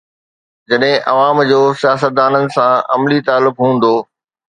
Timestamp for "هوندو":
3.67-3.93